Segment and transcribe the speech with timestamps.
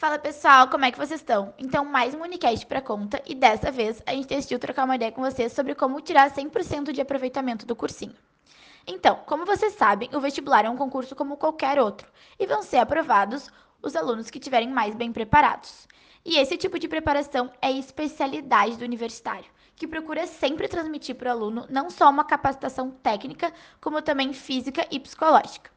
[0.00, 1.52] Fala pessoal, como é que vocês estão?
[1.58, 5.12] Então, mais um Unicast para conta e dessa vez a gente decidiu trocar uma ideia
[5.12, 8.16] com vocês sobre como tirar 100% de aproveitamento do cursinho.
[8.86, 12.78] Então, como vocês sabem, o vestibular é um concurso como qualquer outro e vão ser
[12.78, 13.50] aprovados
[13.82, 15.86] os alunos que estiverem mais bem preparados.
[16.24, 21.32] E esse tipo de preparação é especialidade do universitário, que procura sempre transmitir para o
[21.32, 25.70] aluno não só uma capacitação técnica, como também física e psicológica.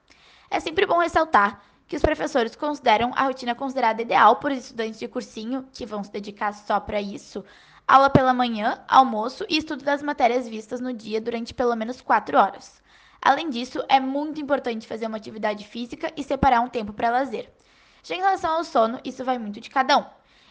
[0.50, 5.08] É sempre bom ressaltar que os professores consideram a rotina considerada ideal por estudantes de
[5.08, 7.46] cursinho, que vão se dedicar só para isso,
[7.88, 12.36] aula pela manhã, almoço e estudo das matérias vistas no dia durante pelo menos quatro
[12.36, 12.82] horas.
[13.22, 17.48] Além disso, é muito importante fazer uma atividade física e separar um tempo para lazer.
[18.02, 20.06] Já em relação ao sono, isso vai muito de cada um.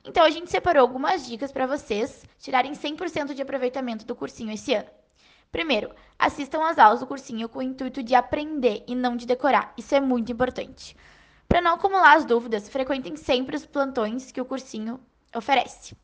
[0.04, 4.74] Então, a gente separou algumas dicas para vocês tirarem 100% de aproveitamento do cursinho esse
[4.74, 4.88] ano.
[5.50, 9.74] Primeiro, assistam às aulas do cursinho com o intuito de aprender e não de decorar.
[9.76, 10.96] Isso é muito importante.
[11.52, 14.98] Para não acumular as dúvidas, frequentem sempre os plantões que o cursinho
[15.36, 15.94] oferece.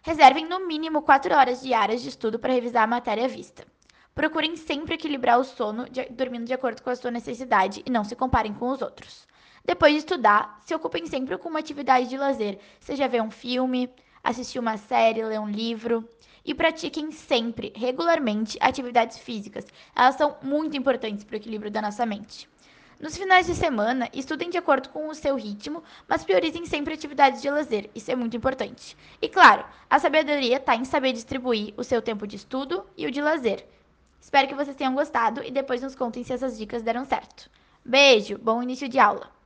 [0.00, 3.66] Reservem no mínimo 4 horas diárias de estudo para revisar a matéria vista.
[4.14, 8.04] Procurem sempre equilibrar o sono, de, dormindo de acordo com a sua necessidade e não
[8.04, 9.28] se comparem com os outros.
[9.62, 13.90] Depois de estudar, se ocupem sempre com uma atividade de lazer, seja ver um filme,
[14.24, 16.08] assistir uma série, ler um livro.
[16.42, 19.66] E pratiquem sempre, regularmente, atividades físicas.
[19.94, 22.48] Elas são muito importantes para o equilíbrio da nossa mente.
[23.00, 27.40] Nos finais de semana, estudem de acordo com o seu ritmo, mas priorizem sempre atividades
[27.40, 28.94] de lazer, isso é muito importante.
[29.22, 33.10] E claro, a sabedoria está em saber distribuir o seu tempo de estudo e o
[33.10, 33.66] de lazer.
[34.20, 37.50] Espero que vocês tenham gostado e depois nos contem se essas dicas deram certo.
[37.82, 39.30] Beijo, bom início de aula!